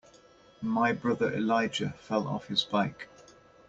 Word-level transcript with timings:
My 0.63 0.93
brother 0.93 1.31
Elijah 1.31 1.91
fell 1.99 2.27
off 2.27 2.47
his 2.47 2.63
bike. 2.63 3.07